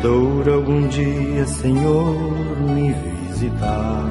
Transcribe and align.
Se 0.00 0.06
a 0.06 0.08
dor 0.08 0.48
algum 0.48 0.88
dia, 0.88 1.46
Senhor, 1.46 2.16
me 2.74 2.90
visitar, 3.28 4.08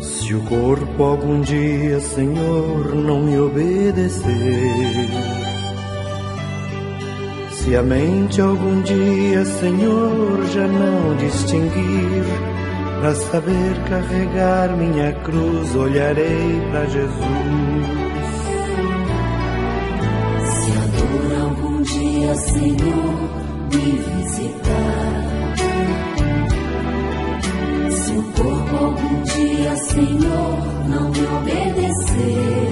se 0.00 0.34
o 0.34 0.40
corpo 0.42 1.02
algum 1.02 1.40
dia, 1.40 1.98
Senhor, 1.98 2.94
não 2.94 3.22
me 3.24 3.40
obedecer, 3.40 4.22
se 7.50 7.74
a 7.74 7.82
mente 7.82 8.40
algum 8.40 8.82
dia, 8.82 9.44
Senhor, 9.44 10.46
já 10.52 10.68
não 10.68 11.16
distinguir, 11.16 12.24
para 13.00 13.14
saber 13.16 13.74
carregar 13.88 14.76
minha 14.76 15.12
cruz, 15.24 15.74
olharei 15.74 16.60
para 16.70 16.86
Jesus. 16.86 18.07
Dia, 21.92 22.34
Senhor, 22.34 23.14
me 23.72 23.86
visitar. 23.96 25.28
Se 27.90 28.12
o 28.12 28.22
corpo 28.22 28.84
algum 28.84 29.22
dia, 29.22 29.76
Senhor, 29.76 30.58
não 30.88 31.10
me 31.10 31.26
obedecer. 31.36 32.68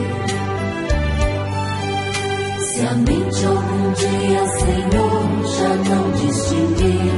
Se 2.61 2.81
a 2.87 2.95
mente 2.95 3.47
algum 3.47 3.93
dia, 3.93 4.47
Senhor, 4.59 5.23
já 5.57 5.75
não 5.91 6.11
distinguir, 6.13 7.13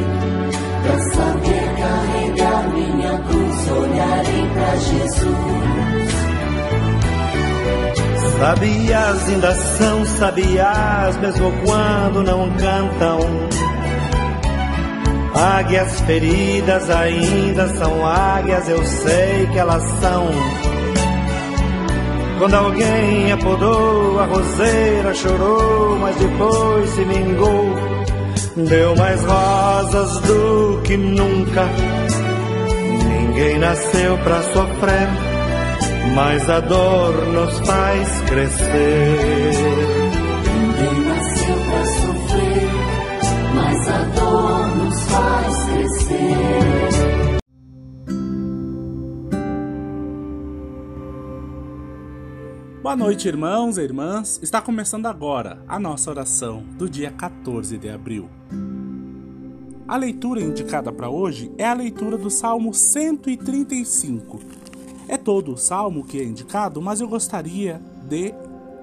para 0.83 0.99
saber 1.15 1.67
carregar 1.79 2.69
minha 2.75 3.19
cruz, 3.19 3.71
olharei 3.71 4.49
para 4.55 4.77
Jesus. 4.77 5.98
Sabias 8.39 9.29
ainda 9.29 9.53
são 9.53 10.05
sabiás, 10.05 11.17
mesmo 11.17 11.53
quando 11.65 12.23
não 12.23 12.49
cantam. 12.51 13.19
Águias 15.35 16.01
feridas 16.03 16.89
ainda 16.89 17.69
são 17.75 18.07
águias, 18.07 18.69
eu 18.69 18.85
sei 18.85 19.49
que 19.53 19.59
elas 19.59 19.83
são. 20.01 20.29
Quando 22.39 22.55
alguém 22.55 23.33
apodou 23.33 24.21
a 24.21 24.27
roseira, 24.27 25.15
chorou, 25.15 25.99
mas 25.99 26.15
depois 26.15 26.91
se 26.91 27.05
vingou. 27.05 27.75
Deu 28.57 28.95
mais 28.95 29.25
rosas 29.25 30.21
do 30.21 30.81
que 30.85 30.97
nunca. 30.97 31.67
Ninguém 33.09 33.59
nasceu 33.59 34.17
pra 34.19 34.43
sofrer 34.43 35.38
mas 36.15 36.49
a 36.49 36.61
dor 36.61 37.27
nos 37.29 37.59
faz 37.61 38.21
crescer. 38.23 39.13
Ninguém 40.45 41.05
nasceu 41.07 41.55
pra 41.55 41.85
sofrer, 41.87 42.71
mas 43.55 43.89
a 43.89 44.05
dor 44.05 44.77
nos 44.77 45.03
faz 45.05 45.65
crescer. 45.65 47.39
Boa 52.83 52.97
noite, 52.97 53.29
irmãos 53.29 53.77
e 53.77 53.83
irmãs. 53.83 54.41
Está 54.43 54.63
começando 54.63 55.07
agora 55.07 55.63
a 55.69 55.79
nossa 55.79 56.11
oração 56.11 56.65
do 56.79 56.89
dia 56.89 57.11
14 57.11 57.77
de 57.77 57.89
abril. 57.89 58.31
A 59.87 59.97
leitura 59.97 60.41
indicada 60.41 60.93
para 60.93 61.09
hoje 61.09 61.51
é 61.57 61.67
a 61.67 61.73
leitura 61.75 62.19
do 62.19 62.31
Salmo 62.31 62.75
135 62.75 64.58
é 65.09 65.17
todo 65.17 65.55
o 65.55 65.57
salmo 65.57 66.05
que 66.05 66.21
é 66.21 66.25
indicado, 66.25 66.81
mas 66.81 67.01
eu 67.01 67.09
gostaria 67.09 67.81
de 68.07 68.35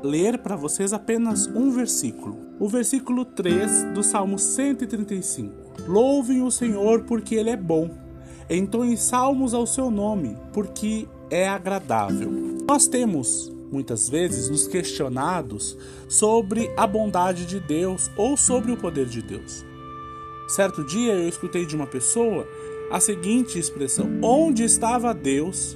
ler 0.03 0.39
para 0.39 0.55
vocês 0.55 0.91
apenas 0.91 1.47
um 1.47 1.71
versículo. 1.71 2.37
O 2.59 2.67
versículo 2.67 3.23
3 3.23 3.93
do 3.93 4.01
Salmo 4.01 4.39
135. 4.39 5.53
Louvem 5.87 6.41
o 6.41 6.51
Senhor 6.51 7.03
porque 7.03 7.35
ele 7.35 7.49
é 7.49 7.57
bom. 7.57 7.89
Entoem 8.49 8.95
salmos 8.95 9.53
ao 9.53 9.65
seu 9.65 9.89
nome, 9.91 10.37
porque 10.53 11.07
é 11.29 11.47
agradável. 11.47 12.31
Nós 12.67 12.87
temos 12.87 13.51
muitas 13.71 14.07
vezes 14.07 14.49
nos 14.49 14.67
questionados 14.67 15.77
sobre 16.07 16.71
a 16.77 16.87
bondade 16.87 17.45
de 17.45 17.59
Deus 17.59 18.09
ou 18.15 18.37
sobre 18.37 18.71
o 18.71 18.77
poder 18.77 19.07
de 19.07 19.21
Deus. 19.21 19.65
Certo 20.47 20.83
dia 20.83 21.13
eu 21.13 21.27
escutei 21.27 21.65
de 21.65 21.75
uma 21.75 21.87
pessoa 21.87 22.47
a 22.91 22.99
seguinte 22.99 23.57
expressão: 23.57 24.07
Onde 24.21 24.63
estava 24.63 25.13
Deus 25.13 25.75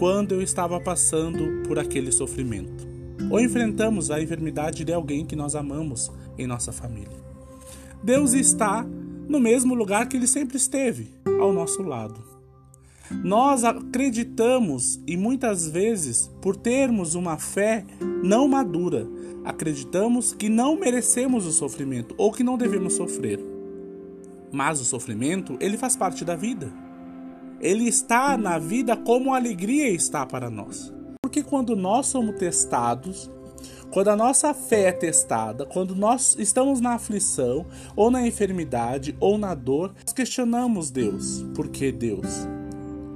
quando 0.00 0.32
eu 0.32 0.40
estava 0.40 0.80
passando 0.80 1.62
por 1.68 1.78
aquele 1.78 2.10
sofrimento. 2.10 2.88
Ou 3.30 3.38
enfrentamos 3.38 4.10
a 4.10 4.18
enfermidade 4.18 4.82
de 4.82 4.94
alguém 4.94 5.26
que 5.26 5.36
nós 5.36 5.54
amamos 5.54 6.10
em 6.38 6.46
nossa 6.46 6.72
família. 6.72 7.18
Deus 8.02 8.32
está 8.32 8.82
no 9.28 9.38
mesmo 9.38 9.74
lugar 9.74 10.08
que 10.08 10.16
ele 10.16 10.26
sempre 10.26 10.56
esteve, 10.56 11.10
ao 11.38 11.52
nosso 11.52 11.82
lado. 11.82 12.24
Nós 13.22 13.62
acreditamos 13.62 14.98
e 15.06 15.18
muitas 15.18 15.68
vezes, 15.68 16.30
por 16.40 16.56
termos 16.56 17.14
uma 17.14 17.36
fé 17.36 17.84
não 18.24 18.48
madura, 18.48 19.06
acreditamos 19.44 20.32
que 20.32 20.48
não 20.48 20.80
merecemos 20.80 21.44
o 21.44 21.52
sofrimento 21.52 22.14
ou 22.16 22.32
que 22.32 22.42
não 22.42 22.56
devemos 22.56 22.94
sofrer. 22.94 23.38
Mas 24.50 24.80
o 24.80 24.84
sofrimento, 24.84 25.58
ele 25.60 25.76
faz 25.76 25.94
parte 25.94 26.24
da 26.24 26.34
vida. 26.34 26.72
Ele 27.60 27.86
está 27.86 28.38
na 28.38 28.58
vida 28.58 28.96
como 28.96 29.34
a 29.34 29.36
alegria 29.36 29.90
está 29.90 30.24
para 30.24 30.48
nós. 30.48 30.90
Porque 31.22 31.42
quando 31.42 31.76
nós 31.76 32.06
somos 32.06 32.36
testados, 32.36 33.30
quando 33.90 34.08
a 34.08 34.16
nossa 34.16 34.54
fé 34.54 34.84
é 34.84 34.92
testada, 34.92 35.66
quando 35.66 35.94
nós 35.94 36.34
estamos 36.38 36.80
na 36.80 36.94
aflição, 36.94 37.66
ou 37.94 38.10
na 38.10 38.26
enfermidade, 38.26 39.14
ou 39.20 39.36
na 39.36 39.54
dor, 39.54 39.92
nós 40.02 40.14
questionamos 40.14 40.90
Deus. 40.90 41.44
Por 41.54 41.68
que 41.68 41.92
Deus? 41.92 42.48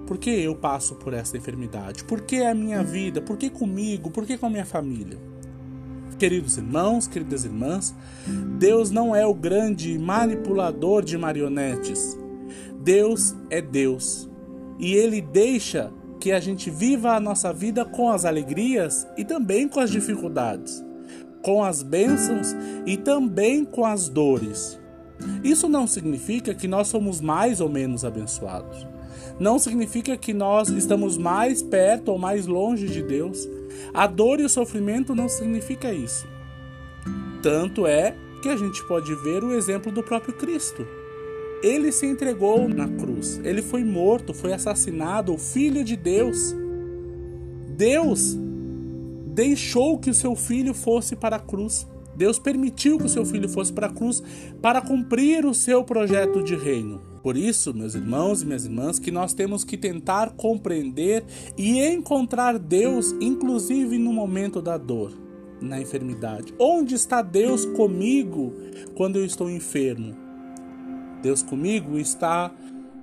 Por 0.06 0.18
que 0.18 0.28
eu 0.28 0.54
passo 0.54 0.94
por 0.96 1.14
essa 1.14 1.38
enfermidade? 1.38 2.04
Por 2.04 2.20
que 2.20 2.42
a 2.42 2.54
minha 2.54 2.82
vida? 2.82 3.22
Por 3.22 3.38
que 3.38 3.48
comigo? 3.48 4.10
Por 4.10 4.26
que 4.26 4.36
com 4.36 4.44
a 4.46 4.50
minha 4.50 4.66
família? 4.66 5.18
Queridos 6.18 6.58
irmãos, 6.58 7.08
queridas 7.08 7.46
irmãs, 7.46 7.94
Deus 8.58 8.90
não 8.90 9.16
é 9.16 9.26
o 9.26 9.32
grande 9.32 9.98
manipulador 9.98 11.02
de 11.02 11.16
marionetes. 11.16 12.18
Deus 12.82 13.34
é 13.48 13.62
Deus 13.62 14.28
e 14.78 14.94
ele 14.94 15.20
deixa 15.20 15.92
que 16.20 16.32
a 16.32 16.40
gente 16.40 16.70
viva 16.70 17.12
a 17.12 17.20
nossa 17.20 17.52
vida 17.52 17.84
com 17.84 18.10
as 18.10 18.24
alegrias 18.24 19.06
e 19.16 19.24
também 19.24 19.68
com 19.68 19.80
as 19.80 19.90
dificuldades, 19.90 20.82
com 21.42 21.62
as 21.62 21.82
bênçãos 21.82 22.54
e 22.86 22.96
também 22.96 23.64
com 23.64 23.84
as 23.84 24.08
dores. 24.08 24.80
Isso 25.42 25.68
não 25.68 25.86
significa 25.86 26.54
que 26.54 26.66
nós 26.66 26.88
somos 26.88 27.20
mais 27.20 27.60
ou 27.60 27.68
menos 27.68 28.04
abençoados. 28.04 28.86
Não 29.38 29.58
significa 29.58 30.16
que 30.16 30.32
nós 30.32 30.68
estamos 30.68 31.18
mais 31.18 31.62
perto 31.62 32.12
ou 32.12 32.18
mais 32.18 32.46
longe 32.46 32.88
de 32.88 33.02
Deus. 33.02 33.48
A 33.92 34.06
dor 34.06 34.40
e 34.40 34.44
o 34.44 34.48
sofrimento 34.48 35.14
não 35.14 35.28
significa 35.28 35.92
isso. 35.92 36.26
Tanto 37.42 37.86
é 37.86 38.14
que 38.42 38.48
a 38.48 38.56
gente 38.56 38.82
pode 38.86 39.14
ver 39.16 39.42
o 39.42 39.52
exemplo 39.52 39.90
do 39.90 40.02
próprio 40.02 40.34
Cristo. 40.34 40.86
Ele 41.64 41.90
se 41.90 42.04
entregou 42.04 42.68
na 42.68 42.86
cruz. 42.86 43.40
Ele 43.42 43.62
foi 43.62 43.82
morto, 43.82 44.34
foi 44.34 44.52
assassinado, 44.52 45.32
o 45.32 45.38
filho 45.38 45.82
de 45.82 45.96
Deus. 45.96 46.54
Deus 47.74 48.36
deixou 49.28 49.98
que 49.98 50.10
o 50.10 50.14
seu 50.14 50.36
filho 50.36 50.74
fosse 50.74 51.16
para 51.16 51.36
a 51.36 51.40
cruz. 51.40 51.86
Deus 52.14 52.38
permitiu 52.38 52.98
que 52.98 53.06
o 53.06 53.08
seu 53.08 53.24
filho 53.24 53.48
fosse 53.48 53.72
para 53.72 53.86
a 53.86 53.90
cruz 53.90 54.22
para 54.60 54.82
cumprir 54.82 55.46
o 55.46 55.54
seu 55.54 55.82
projeto 55.82 56.44
de 56.44 56.54
reino. 56.54 57.00
Por 57.22 57.34
isso, 57.34 57.72
meus 57.72 57.94
irmãos 57.94 58.42
e 58.42 58.46
minhas 58.46 58.66
irmãs, 58.66 58.98
que 58.98 59.10
nós 59.10 59.32
temos 59.32 59.64
que 59.64 59.78
tentar 59.78 60.34
compreender 60.36 61.24
e 61.56 61.80
encontrar 61.80 62.58
Deus, 62.58 63.12
inclusive 63.22 63.96
no 63.96 64.12
momento 64.12 64.60
da 64.60 64.76
dor, 64.76 65.12
na 65.62 65.80
enfermidade. 65.80 66.52
Onde 66.58 66.94
está 66.94 67.22
Deus 67.22 67.64
comigo 67.64 68.52
quando 68.94 69.18
eu 69.18 69.24
estou 69.24 69.50
enfermo? 69.50 70.23
Deus 71.24 71.42
comigo 71.42 71.98
está 71.98 72.52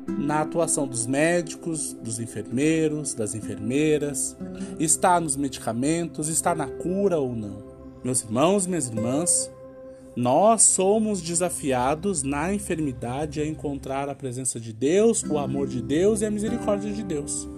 na 0.08 0.42
atuação 0.42 0.88
dos 0.88 1.08
médicos, 1.08 1.94
dos 1.94 2.20
enfermeiros, 2.20 3.16
das 3.16 3.34
enfermeiras, 3.34 4.38
está 4.80 5.20
nos 5.20 5.36
medicamentos, 5.36 6.28
está 6.28 6.54
na 6.54 6.68
cura 6.68 7.18
ou 7.18 7.36
não. 7.36 7.64
Meus 8.04 8.22
irmãos 8.22 8.68
minhas 8.68 8.88
irmãs, 8.88 9.52
nós 10.16 10.62
somos 10.62 11.20
desafiados 11.20 12.22
na 12.22 12.54
enfermidade 12.54 13.42
a 13.42 13.46
encontrar 13.46 14.08
a 14.08 14.14
presença 14.14 14.60
de 14.60 14.72
Deus, 14.72 15.24
o 15.24 15.40
amor 15.40 15.68
de 15.68 15.82
Deus 15.82 16.22
e 16.22 16.26
a 16.28 16.32
misericórdia 16.32 16.94
de 16.94 17.04
Deus. 17.04 17.50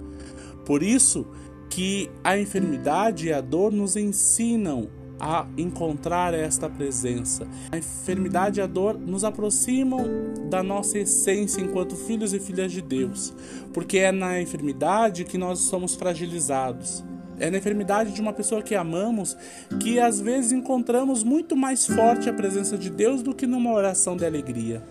Por 0.65 0.81
isso 0.81 1.27
que 1.69 2.10
a 2.24 2.38
enfermidade 2.39 3.27
e 3.27 3.33
a 3.33 3.42
dor 3.42 3.69
nos 3.69 3.98
ensinam 3.98 4.88
a 5.19 5.45
encontrar 5.57 6.33
esta 6.33 6.69
presença. 6.69 7.48
A 7.71 7.77
enfermidade 7.77 8.60
e 8.60 8.63
a 8.63 8.68
dor 8.68 8.98
nos 8.98 9.24
aproximam 9.24 10.06
da 10.50 10.62
nossa 10.62 11.00
essência 11.00 11.62
enquanto 11.62 11.95
filhos 11.95 12.33
e 12.33 12.39
filhas 12.39 12.71
de 12.71 12.81
Deus, 12.81 13.33
porque 13.74 14.00
é 14.00 14.12
na 14.12 14.42
enfermidade 14.42 15.25
que 15.25 15.38
nós 15.38 15.60
somos 15.60 15.95
fragilizados. 15.95 17.04
É 17.39 17.50
na 17.50 17.57
enfermidade 17.57 18.12
de 18.12 18.21
uma 18.21 18.31
pessoa 18.31 18.62
que 18.62 18.75
amamos 18.75 19.36
que 19.81 20.00
às 20.00 20.19
vezes 20.19 20.51
encontramos 20.51 21.24
muito 21.24 21.56
mais 21.56 21.86
forte 21.86 22.30
a 22.30 22.33
presença 22.33 22.77
de 22.77 22.89
Deus 22.89 23.24
do 23.24 23.33
que 23.33 23.48
numa 23.48 23.71
oração 23.71 24.15
de 24.15 24.25
alegria. 24.25 24.83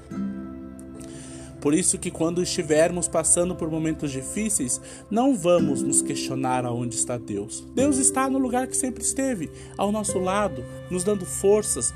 Por 1.62 1.72
isso 1.72 1.96
que 1.96 2.10
quando 2.10 2.42
estivermos 2.42 3.06
passando 3.06 3.54
por 3.54 3.70
momentos 3.70 4.10
difíceis, 4.10 4.80
não 5.08 5.36
vamos 5.36 5.80
nos 5.80 6.02
questionar 6.02 6.64
aonde 6.64 6.96
está 6.96 7.16
Deus. 7.16 7.64
Deus 7.72 7.98
está 7.98 8.28
no 8.28 8.36
lugar 8.36 8.66
que 8.66 8.76
sempre 8.76 9.04
esteve, 9.04 9.48
ao 9.78 9.92
nosso 9.92 10.18
lado, 10.18 10.64
nos 10.90 11.04
dando 11.04 11.24
forças, 11.24 11.94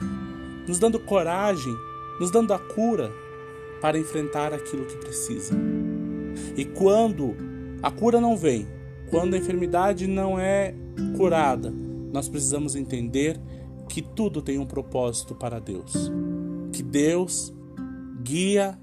nos 0.69 0.79
dando 0.79 1.01
coragem, 1.01 1.75
nos 2.21 2.31
dando 2.31 2.55
a 2.55 2.61
cura 2.61 3.11
para 3.81 3.99
enfrentar 3.99 4.55
aquilo 4.55 4.87
que 4.87 4.99
precisa. 4.99 5.53
E 6.57 6.65
quando 6.65 7.35
a 7.83 7.91
cura 7.91 8.21
não 8.21 8.37
vem, 8.37 8.69
quando 9.11 9.35
a 9.35 9.39
enfermidade 9.39 10.07
não 10.07 10.39
é 10.39 10.77
curada, 11.17 11.75
nós 12.13 12.29
precisamos 12.29 12.77
entender 12.77 13.37
que 13.89 14.01
tudo 14.01 14.41
tem 14.41 14.61
um 14.61 14.67
propósito 14.67 15.35
para 15.35 15.59
Deus. 15.59 15.93
Que 16.73 16.85
Deus 16.85 17.53
guia 18.23 18.79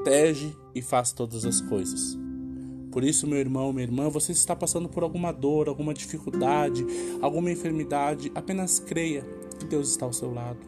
protege 0.00 0.56
e 0.74 0.80
faz 0.80 1.12
todas 1.12 1.44
as 1.44 1.60
coisas. 1.60 2.18
Por 2.90 3.04
isso, 3.04 3.26
meu 3.26 3.38
irmão, 3.38 3.72
minha 3.72 3.84
irmã, 3.84 4.08
você 4.08 4.32
está 4.32 4.56
passando 4.56 4.88
por 4.88 5.02
alguma 5.02 5.30
dor, 5.30 5.68
alguma 5.68 5.94
dificuldade, 5.94 6.84
alguma 7.20 7.50
enfermidade, 7.50 8.32
apenas 8.34 8.80
creia 8.80 9.24
que 9.58 9.66
Deus 9.66 9.90
está 9.90 10.06
ao 10.06 10.12
seu 10.12 10.32
lado, 10.32 10.58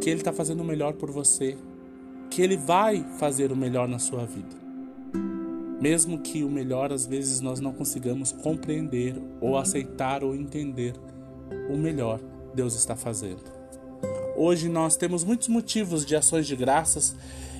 que 0.00 0.08
Ele 0.08 0.20
está 0.20 0.32
fazendo 0.32 0.60
o 0.60 0.64
melhor 0.64 0.94
por 0.94 1.10
você, 1.10 1.58
que 2.30 2.40
Ele 2.40 2.56
vai 2.56 3.04
fazer 3.18 3.52
o 3.52 3.56
melhor 3.56 3.88
na 3.88 3.98
sua 3.98 4.24
vida. 4.24 4.64
Mesmo 5.80 6.20
que 6.20 6.44
o 6.44 6.48
melhor 6.48 6.92
às 6.92 7.04
vezes 7.04 7.40
nós 7.40 7.60
não 7.60 7.72
consigamos 7.72 8.32
compreender 8.32 9.20
ou 9.40 9.58
aceitar 9.58 10.24
ou 10.24 10.34
entender, 10.34 10.94
o 11.68 11.76
melhor 11.76 12.20
Deus 12.54 12.74
está 12.74 12.96
fazendo. 12.96 13.42
Hoje 14.36 14.68
nós 14.68 14.96
temos 14.96 15.24
muitos 15.24 15.48
motivos 15.48 16.06
de 16.06 16.16
ações 16.16 16.46
de 16.46 16.56
graças 16.56 17.14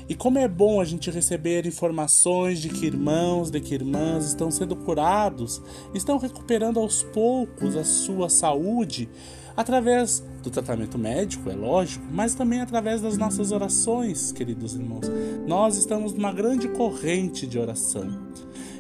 e 0.09 0.15
como 0.15 0.39
é 0.39 0.47
bom 0.47 0.81
a 0.81 0.85
gente 0.85 1.11
receber 1.11 1.67
informações 1.67 2.61
de 2.61 2.69
que 2.69 2.87
irmãos, 2.87 3.51
de 3.51 3.61
que 3.61 3.75
irmãs 3.75 4.27
estão 4.27 4.51
sendo 4.51 4.77
curados, 4.77 5.63
estão 5.95 6.19
recuperando 6.19 6.79
aos 6.79 7.03
poucos 7.03 7.77
a 7.77 7.85
sua 7.85 8.29
saúde 8.29 9.09
através 9.57 10.23
do 10.43 10.51
tratamento 10.51 10.99
médico, 10.99 11.49
é 11.49 11.55
lógico, 11.55 12.05
mas 12.11 12.35
também 12.35 12.61
através 12.61 13.01
das 13.01 13.17
nossas 13.17 13.53
orações, 13.53 14.33
queridos 14.33 14.75
irmãos. 14.75 15.07
Nós 15.47 15.77
estamos 15.77 16.13
numa 16.13 16.33
grande 16.33 16.69
corrente 16.69 17.47
de 17.47 17.59
oração. 17.59 18.07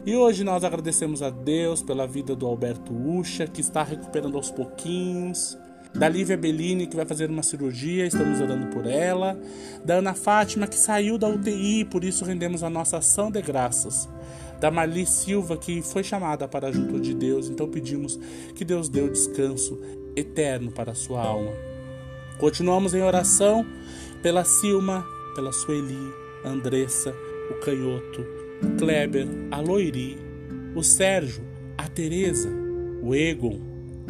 E 0.05 0.15
hoje 0.15 0.45
nós 0.45 0.65
agradecemos 0.65 1.23
a 1.23 1.31
Deus 1.31 1.83
pela 1.83 2.07
vida 2.07 2.37
do 2.37 2.47
Alberto 2.47 2.93
Ucha, 2.93 3.47
que 3.47 3.63
está 3.63 3.83
recuperando 3.83 4.37
aos 4.37 4.51
pouquinhos 4.51 5.57
da 5.95 6.09
Lívia 6.09 6.37
Bellini, 6.37 6.89
que 6.89 6.97
vai 6.97 7.07
fazer 7.07 7.31
uma 7.31 7.43
cirurgia, 7.43 8.05
estamos 8.05 8.41
orando 8.41 8.67
por 8.67 8.85
ela, 8.85 9.41
da 9.85 9.95
Ana 9.95 10.13
Fátima, 10.13 10.67
que 10.67 10.77
saiu 10.77 11.17
da 11.17 11.29
UTI, 11.29 11.85
por 11.85 12.03
isso 12.03 12.25
rendemos 12.25 12.65
a 12.65 12.71
nossa 12.71 12.99
ação 12.99 13.31
de 13.31 13.41
graças, 13.41 14.09
da 14.61 14.71
Marli 14.71 15.07
Silva, 15.07 15.57
que 15.57 15.83
foi 15.83 16.03
chamada 16.03 16.49
para 16.49 16.73
junto 16.73 16.99
de 16.99 17.15
Deus, 17.15 17.49
então 17.49 17.69
pedimos 17.69 18.19
que 18.57 18.65
Deus 18.65 18.89
dê 18.89 19.03
o 19.03 19.11
descanso 19.11 19.81
eterno 20.17 20.73
para 20.73 20.93
a 20.93 20.97
sua 20.97 21.23
alma. 21.23 21.53
Continuamos 22.39 22.93
em 22.93 23.03
oração 23.03 23.65
pela 24.21 24.45
Silma, 24.45 25.07
pela 25.37 25.53
Sueli, 25.53 26.13
Andressa, 26.45 27.15
o 27.51 27.55
Canhoto, 27.65 28.27
o 28.63 28.77
Kleber, 28.79 29.29
a 29.53 29.61
Loiri, 29.61 30.19
o 30.75 30.83
Sérgio, 30.83 31.45
a 31.79 31.87
Teresa, 31.89 32.51
o 33.03 33.15
Egon, 33.15 33.61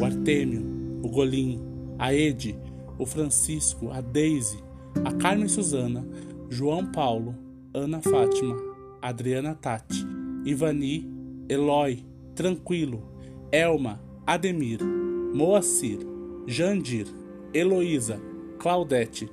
o 0.00 0.04
Artêmio, 0.04 0.62
o 1.02 1.08
Golim, 1.08 1.73
a 1.98 2.12
Ede, 2.12 2.58
o 2.98 3.06
Francisco, 3.06 3.90
a 3.90 4.00
Daisy, 4.00 4.58
a 5.04 5.12
Carmen 5.12 5.48
Suzana, 5.48 6.06
João 6.48 6.90
Paulo, 6.92 7.34
Ana 7.72 8.00
Fátima, 8.00 8.56
Adriana 9.02 9.54
Tati, 9.54 10.06
Ivani, 10.44 11.10
Eloy, 11.48 12.04
Tranquilo, 12.34 13.02
Elma, 13.50 14.00
Ademir, 14.26 14.80
Moacir, 14.82 15.98
Jandir, 16.46 17.06
Heloísa, 17.52 18.20
Claudete, 18.58 19.28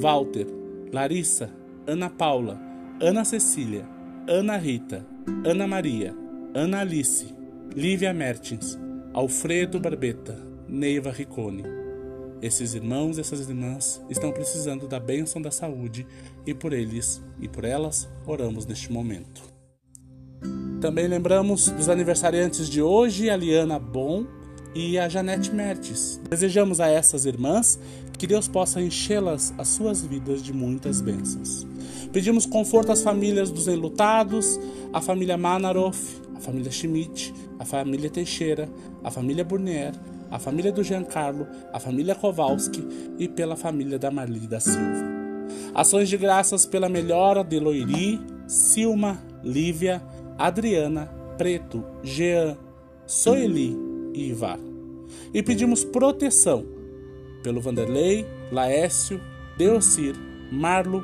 Walter, 0.00 0.46
Larissa, 0.92 1.50
Ana 1.86 2.10
Paula, 2.10 2.60
Ana 3.00 3.24
Cecília, 3.24 3.86
Ana 4.28 4.56
Rita, 4.56 5.06
Ana 5.44 5.66
Maria, 5.66 6.14
Ana 6.54 6.80
Alice, 6.80 7.26
Lívia 7.74 8.12
Mertins, 8.14 8.78
Alfredo 9.12 9.80
Barbeta, 9.80 10.38
Neiva 10.68 11.10
Ricone. 11.10 11.83
Esses 12.44 12.74
irmãos 12.74 13.16
e 13.16 13.22
essas 13.22 13.48
irmãs 13.48 14.02
estão 14.10 14.30
precisando 14.30 14.86
da 14.86 15.00
bênção 15.00 15.40
da 15.40 15.50
saúde 15.50 16.06
e 16.46 16.52
por 16.52 16.74
eles 16.74 17.22
e 17.40 17.48
por 17.48 17.64
elas 17.64 18.06
oramos 18.26 18.66
neste 18.66 18.92
momento. 18.92 19.42
Também 20.78 21.08
lembramos 21.08 21.70
dos 21.70 21.88
aniversariantes 21.88 22.68
de 22.68 22.82
hoje, 22.82 23.30
a 23.30 23.36
Liana 23.38 23.78
Bom 23.78 24.26
e 24.74 24.98
a 24.98 25.08
Janete 25.08 25.54
Mertes. 25.54 26.20
Desejamos 26.28 26.80
a 26.80 26.88
essas 26.88 27.24
irmãs 27.24 27.80
que 28.18 28.26
Deus 28.26 28.46
possa 28.46 28.78
enchê-las 28.78 29.54
as 29.56 29.68
suas 29.68 30.02
vidas 30.02 30.42
de 30.42 30.52
muitas 30.52 31.00
bênçãos. 31.00 31.66
Pedimos 32.12 32.44
conforto 32.44 32.92
às 32.92 33.02
famílias 33.02 33.50
dos 33.50 33.68
enlutados, 33.68 34.60
à 34.92 35.00
família 35.00 35.38
Manaroff, 35.38 36.20
à 36.36 36.40
família 36.40 36.70
Schmidt, 36.70 37.32
à 37.58 37.64
família 37.64 38.10
Teixeira, 38.10 38.68
à 39.02 39.10
família 39.10 39.42
Burnier, 39.42 39.94
a 40.34 40.38
família 40.40 40.72
do 40.72 40.82
Giancarlo, 40.82 41.46
a 41.72 41.78
família 41.78 42.12
Kowalski 42.12 42.84
e 43.20 43.28
pela 43.28 43.54
família 43.54 44.00
da 44.00 44.10
Marli 44.10 44.48
da 44.48 44.58
Silva. 44.58 45.04
Ações 45.72 46.08
de 46.08 46.16
graças 46.16 46.66
pela 46.66 46.88
melhora 46.88 47.44
de 47.44 47.60
Loiri, 47.60 48.20
Silma, 48.44 49.22
Lívia, 49.44 50.02
Adriana, 50.36 51.06
Preto, 51.38 51.84
Jean, 52.02 52.56
Soeli 53.06 53.78
e 54.12 54.30
Ivar. 54.30 54.58
E 55.32 55.40
pedimos 55.40 55.84
proteção 55.84 56.66
pelo 57.44 57.60
Vanderlei, 57.60 58.26
Laécio, 58.50 59.20
Deocir, 59.56 60.16
Marlo, 60.50 61.00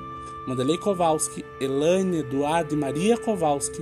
Vanderlei 0.49 0.76
Kowalski, 0.79 1.44
Elaine, 1.61 2.19
Eduardo 2.19 2.75
e 2.75 2.76
Maria 2.76 3.16
Kowalski, 3.16 3.81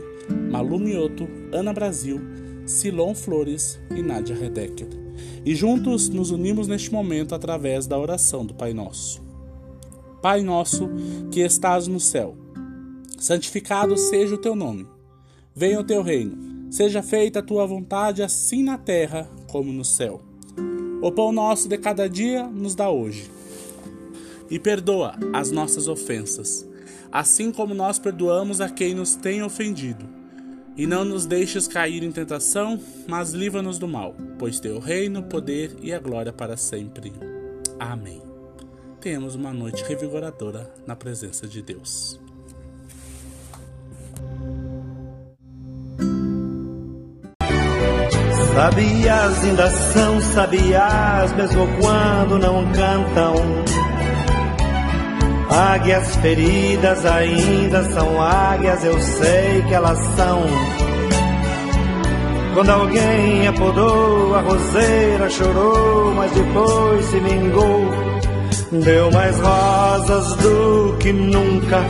Malu 0.51 0.79
Mioto, 0.79 1.27
Ana 1.55 1.73
Brasil, 1.73 2.21
Silon 2.67 3.15
Flores 3.15 3.81
e 3.97 4.03
Nádia 4.03 4.37
Redecker 4.37 5.08
e 5.45 5.55
juntos 5.55 6.09
nos 6.09 6.31
unimos 6.31 6.69
neste 6.69 6.93
momento 6.93 7.35
através 7.35 7.87
da 7.87 7.99
oração 7.99 8.45
do 8.45 8.55
Pai 8.55 8.73
Nosso. 8.73 9.23
Pai 10.21 10.43
nosso 10.43 10.89
que 11.31 11.41
estás 11.41 11.87
no 11.87 12.01
céu, 12.01 12.37
santificado 13.17 13.97
seja 13.97 14.35
o 14.35 14.39
teu 14.39 14.57
nome. 14.57 14.87
Venha 15.55 15.81
o 15.81 15.85
teu 15.85 16.03
reino, 16.03 16.73
seja 16.73 17.03
feita 17.03 17.39
a 17.39 17.43
tua 17.43 17.67
vontade, 17.67 18.23
assim 18.23 18.63
na 18.63 18.77
terra 18.77 19.31
como 19.47 19.73
no 19.73 19.85
céu. 19.85 20.21
O 21.01 21.13
pão 21.13 21.31
nosso 21.31 21.69
de 21.69 21.79
cada 21.79 22.09
dia 22.09 22.45
nos 22.49 22.75
dá 22.75 22.91
hoje. 22.91 23.31
E 24.51 24.59
perdoa 24.59 25.15
as 25.33 25.53
nossas 25.53 25.87
ofensas, 25.87 26.67
assim 27.13 27.53
como 27.53 27.75
nós 27.75 27.99
perdoamos 27.99 28.61
a 28.61 28.69
quem 28.69 28.95
nos 28.95 29.15
tem 29.15 29.43
ofendido 29.43 30.18
e 30.79 30.87
não 30.87 31.05
nos 31.05 31.27
deixes 31.27 31.67
cair 31.67 32.05
em 32.05 32.13
tentação, 32.13 32.81
mas 33.09 33.33
livra-nos 33.33 33.81
do 33.81 33.89
mal, 33.89 34.15
pois 34.39 34.61
teu 34.61 34.79
reino, 34.79 35.19
o 35.19 35.25
poder 35.25 35.75
e 35.83 35.93
a 35.93 35.99
glória 35.99 36.33
para 36.33 36.57
sempre. 36.57 37.13
Amém. 37.81 38.23
Tenhamos 39.01 39.35
uma 39.35 39.53
noite 39.53 39.83
revigoradora 39.83 40.73
na 40.87 40.95
presença 40.95 41.49
de 41.49 41.61
Deus. 41.61 42.21
Sabias 48.55 49.45
ainda 49.45 49.71
são 49.71 50.21
sabiás, 50.21 51.33
mesmo 51.37 51.67
quando 51.81 52.39
não 52.39 52.73
cantam. 52.73 53.35
Águias 55.59 56.15
feridas 56.19 57.05
ainda 57.05 57.83
são 57.91 58.23
águias, 58.23 58.85
eu 58.85 59.01
sei 59.01 59.65
que 59.67 59.75
elas 59.75 59.99
são. 60.15 60.41
Quando 62.55 62.71
alguém 62.71 63.49
apodou 63.49 64.37
a 64.37 64.41
roseira, 64.41 65.29
chorou, 65.29 66.15
mas 66.15 66.31
depois 66.31 67.05
se 67.07 67.19
vingou. 67.19 67.91
Deu 68.71 69.11
mais 69.11 69.37
rosas 69.41 70.37
do 70.37 70.97
que 71.01 71.13
nunca. 71.13 71.81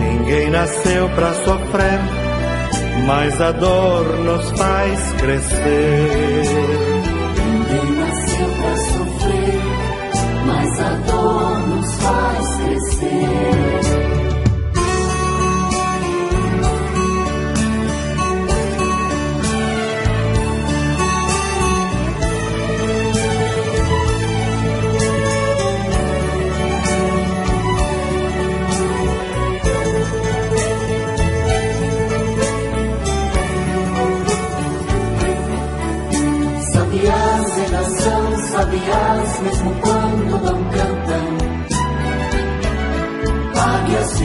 Ninguém 0.00 0.50
nasceu 0.50 1.08
pra 1.10 1.32
sofrer, 1.34 2.00
mas 3.06 3.40
a 3.40 3.52
dor 3.52 4.04
nos 4.24 4.50
faz 4.58 5.12
crescer. 5.20 6.93
Faz 13.00 13.93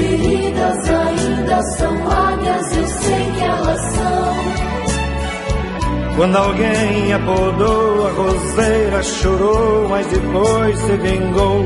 feridas 0.10 0.90
ainda 0.90 1.62
são 1.78 2.12
águias, 2.12 2.78
eu 2.78 2.88
sei 2.88 3.32
que 3.32 3.44
elas 3.44 3.82
são. 3.82 4.36
Quando 6.16 6.36
alguém 6.36 7.14
apodou 7.14 8.08
a 8.08 8.12
roseira, 8.12 9.04
chorou, 9.04 9.88
mas 9.90 10.08
depois 10.08 10.78
se 10.80 10.98
vingou. 10.98 11.66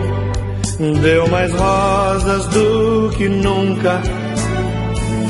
Deu 1.02 1.28
mais 1.30 1.52
rosas 1.54 2.48
do 2.48 3.10
que 3.16 3.30
nunca. 3.30 4.02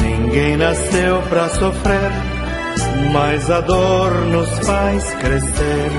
Ninguém 0.02 0.58
nasceu 0.58 1.22
pra 1.30 1.48
sofrer, 1.50 2.12
mas 3.14 3.52
a 3.52 3.62
dor 3.62 4.12
nos 4.26 4.50
faz 4.66 5.14
crescer. 5.16 5.92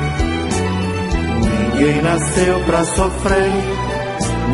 Ninguém 1.72 2.02
nasceu 2.02 2.60
pra 2.66 2.84
sofrer, 2.84 3.52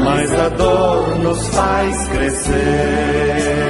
mas 0.04 0.32
a 0.32 0.48
dor 0.50 1.18
nos 1.18 1.48
faz 1.48 2.08
crescer. 2.08 3.69